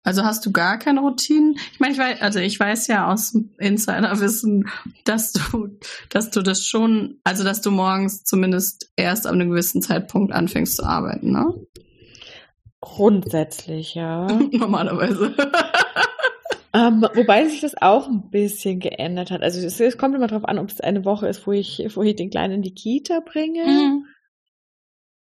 [0.09, 1.59] Also hast du gar keine Routinen?
[1.71, 4.67] Ich meine, ich weiß, also ich weiß ja aus Insiderwissen,
[5.05, 5.69] dass du,
[6.09, 10.77] dass du das schon, also dass du morgens zumindest erst ab einem gewissen Zeitpunkt anfängst
[10.77, 11.53] zu arbeiten, ne?
[12.81, 14.27] Grundsätzlich, ja.
[14.51, 15.35] Normalerweise.
[16.73, 19.43] ähm, wobei sich das auch ein bisschen geändert hat.
[19.43, 22.03] Also es, es kommt immer darauf an, ob es eine Woche ist, wo ich, wo
[22.03, 23.67] ich den Kleinen in die Kita bringe.
[23.67, 24.07] Mhm.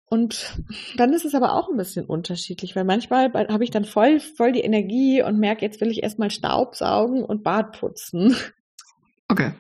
[0.10, 0.58] Und
[0.98, 4.52] dann ist es aber auch ein bisschen unterschiedlich, weil manchmal habe ich dann voll, voll
[4.52, 8.36] die Energie und merke, jetzt will ich erstmal Staubsaugen und Bad putzen.
[9.28, 9.52] Okay.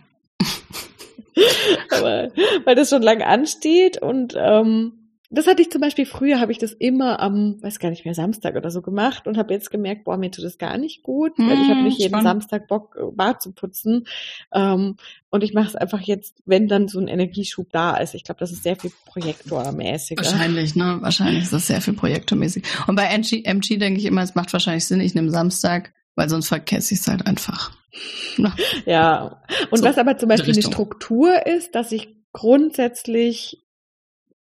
[1.91, 2.29] Aber,
[2.65, 4.98] weil das schon lange ansteht und ähm,
[5.31, 8.15] das hatte ich zum Beispiel früher, habe ich das immer am, weiß gar nicht mehr,
[8.15, 11.33] Samstag oder so gemacht und habe jetzt gemerkt, boah, mir tut das gar nicht gut,
[11.37, 12.23] weil ich habe Hm, nicht jeden spannend.
[12.23, 14.07] Samstag Bock, äh, Bad zu putzen.
[14.53, 14.95] Ähm,
[15.29, 18.15] und ich mache es einfach jetzt, wenn dann so ein Energieschub da ist.
[18.15, 20.23] Ich glaube, das ist sehr viel projektormäßiger.
[20.25, 20.97] Wahrscheinlich, ne?
[21.01, 22.63] Wahrscheinlich ist das sehr viel projektormäßig.
[22.87, 26.29] Und bei MG, MG denke ich immer, es macht wahrscheinlich Sinn, ich nehme Samstag, weil
[26.29, 27.71] sonst vergesse ich es halt einfach.
[28.37, 29.43] Na, Ja.
[29.69, 30.63] Und So, was aber zum Beispiel eine.
[30.63, 33.61] Struktur ist, dass ich grundsätzlich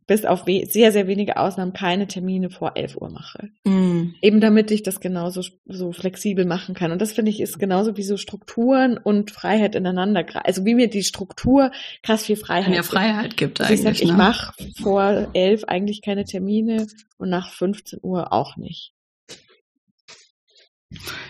[0.06, 3.50] bis auf sehr, sehr wenige Ausnahmen keine Termine vor 11 Uhr mache.
[3.64, 6.92] mm, Eben damit ich das genauso so flexibel machen kann.
[6.92, 10.24] Und das finde ich ist genauso wie so Strukturen und Freiheit ineinander.
[10.44, 11.70] Also wie mir die Struktur
[12.02, 12.92] krass viel Freiheit wenn ja gibt.
[12.92, 14.02] Freiheit gibt Also ich eigentlich.
[14.02, 14.16] ich ne?
[14.16, 16.86] mache vor 11 eigentlich keine Termine
[17.18, 18.92] und nach 15 Uhr auch nicht.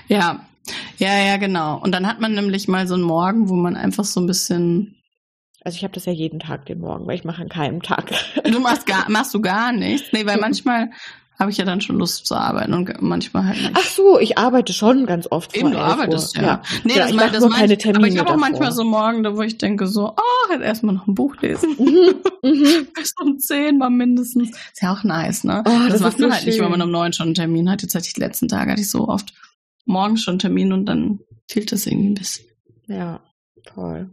[0.09, 0.47] Ja,
[0.99, 1.79] ja, ja, genau.
[1.81, 5.02] Und dann hat man nämlich mal so einen Morgen, wo man einfach so ein bisschen.
[5.65, 8.11] Also ich habe das ja jeden Tag den Morgen, weil ich mache an keinem Tag.
[8.45, 10.13] Du machst gar, machst du gar nichts.
[10.13, 10.41] Nee, weil Mhm.
[10.41, 10.91] manchmal
[11.39, 13.73] habe ich ja dann schon Lust zu arbeiten und manchmal halt nicht.
[13.75, 16.43] Ach so, ich arbeite schon ganz oft Eben, du 11 arbeitest Uhr.
[16.43, 16.63] ja.
[16.85, 17.79] Nee, Ja, das ich mache das nur keine.
[17.79, 20.95] Termine Aber ich habe auch manchmal so Morgen, wo ich denke so, oh, halt erstmal
[20.95, 21.75] noch ein Buch lesen.
[21.79, 22.87] Mhm, mhm.
[22.95, 24.51] Bis um 10 mal mindestens.
[24.51, 25.63] Ist ja auch nice, ne?
[25.67, 27.71] Oh, das, das macht man so halt nicht, wenn man um 9 schon einen Termin
[27.71, 27.83] hat.
[27.83, 29.33] Jetzt hatte ich die letzten Tage, hatte ich so oft
[29.85, 32.47] morgens schon einen Termin und dann fehlt das irgendwie ein bisschen.
[32.87, 33.21] Ja,
[33.65, 34.11] toll.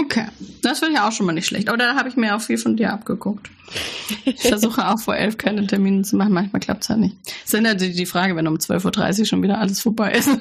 [0.00, 0.26] Okay,
[0.62, 1.68] das finde ich auch schon mal nicht schlecht.
[1.68, 3.50] Aber da habe ich mir auch viel von dir abgeguckt.
[4.24, 6.32] Ich versuche auch vor elf keine Termine zu machen.
[6.32, 7.16] Manchmal klappt es halt nicht.
[7.44, 10.28] Es ist ja die, Frage, wenn um 12.30 Uhr schon wieder alles vorbei ist.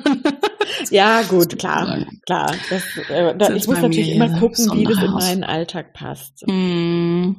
[0.92, 2.56] Ja, gut, klar, klar.
[2.70, 6.46] Das, äh, da, Das ich muss natürlich immer gucken, wie das in meinen Alltag passt.
[6.48, 7.34] Mm.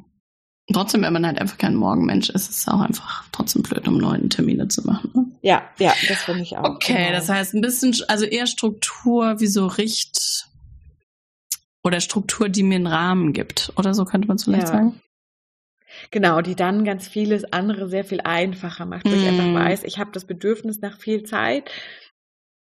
[0.73, 3.99] Trotzdem, wenn man halt einfach kein Morgenmensch ist, ist es auch einfach trotzdem blöd, um
[3.99, 5.11] neuen Termine zu machen.
[5.15, 5.27] Ne?
[5.43, 6.65] Ja, ja, das finde ich auch.
[6.65, 7.13] Okay, genau.
[7.13, 10.40] das heißt ein bisschen, also eher Struktur wie so Richt
[11.83, 13.73] oder Struktur, die mir einen Rahmen gibt.
[13.77, 14.73] Oder so könnte man es vielleicht Ja.
[14.75, 15.01] sagen.
[16.13, 19.27] Genau, die dann ganz vieles andere sehr viel einfacher macht, ich Mm.
[19.27, 21.69] einfach weiß, ich habe das Bedürfnis nach viel Zeit,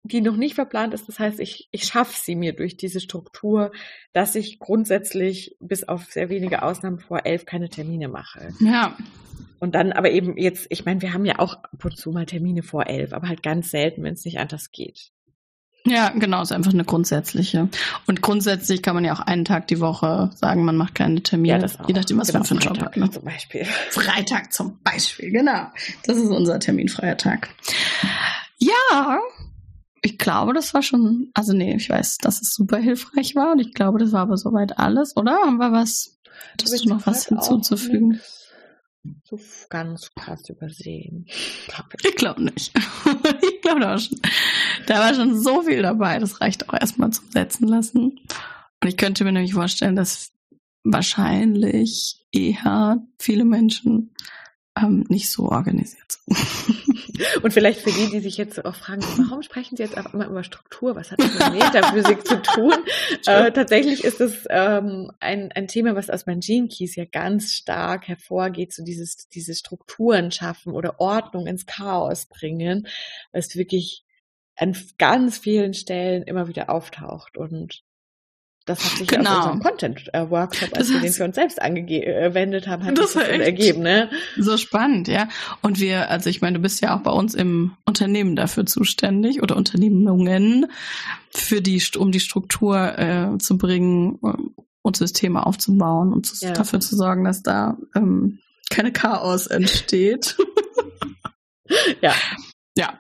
[0.04, 1.08] die noch nicht verplant ist.
[1.08, 3.72] Das heißt, ich, ich schaffe sie mir durch diese Struktur,
[4.14, 8.54] dass ich grundsätzlich bis auf sehr wenige Ausnahmen vor elf keine Termine mache.
[8.60, 8.96] Ja,
[9.60, 12.28] Und dann aber eben jetzt, ich meine, wir haben ja auch ab und zu mal
[12.28, 15.12] Termine vor elf, aber halt ganz selten, wenn es nicht anders geht.
[15.86, 17.70] Ja, genau, ist einfach eine grundsätzliche.
[18.08, 21.68] Und grundsätzlich kann man ja auch einen Tag die Woche sagen, man macht keine Termine.
[21.88, 22.98] Je nachdem, was Genau, man für einen Job Freitag hat.
[22.98, 23.12] Ne?
[23.12, 23.66] Zum Beispiel.
[23.66, 25.68] Freitag zum Beispiel, genau.
[26.06, 27.50] Das ist unser terminfreier Tag.
[28.58, 29.20] Ja,
[30.02, 33.60] ich glaube, das war schon, also nee, ich weiß, dass es super hilfreich war und
[33.60, 35.34] ich glaube, das war aber soweit alles, oder?
[35.34, 36.20] Haben wir was,
[36.52, 38.20] hattest du noch was hinzuzufügen?
[39.24, 41.28] So ganz krass übersehen.
[42.04, 42.72] Ich glaube nicht.
[43.66, 44.20] ich glaube, da war schon,
[44.86, 46.20] da war schon so viel dabei.
[46.20, 48.20] Das reicht auch erstmal zum Setzen lassen.
[48.82, 50.32] Und ich könnte mir nämlich vorstellen, dass
[50.84, 54.14] wahrscheinlich eher viele Menschen
[54.78, 56.20] ähm, nicht so organisiert.
[57.42, 60.28] Und vielleicht für die, die sich jetzt auch fragen, warum sprechen Sie jetzt auf einmal
[60.28, 60.96] über Struktur?
[60.96, 62.74] Was hat das mit Metaphysik zu tun?
[63.28, 67.54] Äh, tatsächlich ist es ähm, ein, ein Thema, was aus meinen Gene Keys ja ganz
[67.54, 72.88] stark hervorgeht, so dieses, diese Strukturen schaffen oder Ordnung ins Chaos bringen,
[73.32, 74.04] was wirklich
[74.58, 77.84] an ganz vielen Stellen immer wieder auftaucht und
[78.66, 79.30] das hat sich Genau.
[79.30, 83.22] aus unserem Content-Workshop, als Das wir den für uns selbst angewendet haben, hat Das sich
[83.24, 84.10] ergeben, ne?
[84.38, 85.28] So spannend, ja.
[85.62, 89.42] Und wir, also ich meine, du bist ja auch bei uns im Unternehmen dafür zuständig
[89.44, 90.66] oder Unternehmungen
[91.32, 96.54] für die, um die Struktur äh, zu bringen ähm, und Systeme aufzubauen und zu, Ja.
[96.54, 100.38] dafür zu sorgen, dass da ähm, keine Chaos entsteht.
[102.02, 102.14] Ja.
[102.78, 103.00] Ja,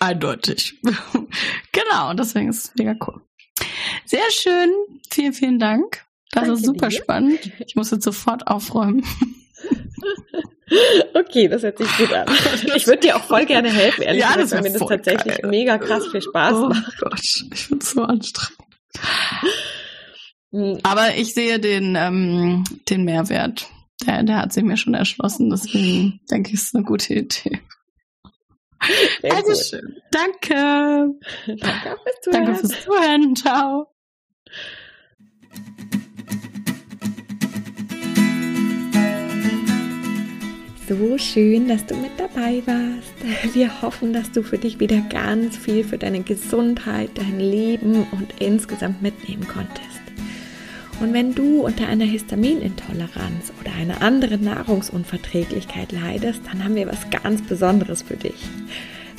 [0.00, 0.80] eindeutig.
[1.72, 3.22] genau, und deswegen ist es mega cool.
[4.06, 4.70] Sehr schön.
[5.10, 6.04] Vielen, vielen Dank.
[6.32, 6.96] Das Danke ist super dir.
[6.96, 7.50] spannend.
[7.66, 9.04] Ich muss jetzt sofort aufräumen.
[11.12, 12.26] Okay, das hört sich gut an.
[12.74, 15.38] Ich würde dir auch voll gerne helfen, ehrlich Ja, gesagt, das weil mir das tatsächlich
[15.42, 15.50] geil.
[15.50, 16.98] mega krass viel Spaß oh macht.
[16.98, 18.58] Gott, ich finde es so anstrengend.
[20.52, 23.66] Hm, Aber ich sehe den, ähm, den Mehrwert.
[24.06, 27.60] Der, der hat sich mir schon erschlossen, deswegen denke ich, es ist eine gute Idee.
[29.20, 29.58] Sehr also gut.
[29.58, 30.02] schön.
[30.10, 31.14] Danke.
[31.46, 32.44] Danke auch fürs Zuhören.
[32.44, 33.36] Danke fürs Zuhören.
[33.36, 33.86] Ciao.
[40.86, 43.54] So schön, dass du mit dabei warst.
[43.54, 48.34] Wir hoffen, dass du für dich wieder ganz viel für deine Gesundheit, dein Leben und
[48.38, 49.93] insgesamt mitnehmen konntest.
[51.04, 57.10] Und wenn du unter einer Histaminintoleranz oder einer anderen Nahrungsunverträglichkeit leidest, dann haben wir was
[57.10, 58.48] ganz Besonderes für dich.